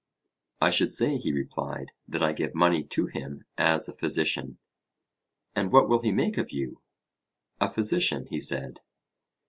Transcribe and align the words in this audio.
I 0.59 0.71
should 0.71 0.91
say, 0.91 1.19
he 1.19 1.31
replied, 1.31 1.91
that 2.07 2.23
I 2.23 2.33
gave 2.33 2.55
money 2.55 2.81
to 2.85 3.05
him 3.05 3.45
as 3.55 3.87
a 3.87 3.95
physician. 3.95 4.57
And 5.55 5.71
what 5.71 5.87
will 5.89 6.01
he 6.01 6.11
make 6.11 6.39
of 6.39 6.49
you? 6.51 6.81
A 7.59 7.69
physician, 7.69 8.25
he 8.25 8.39
said. 8.41 8.79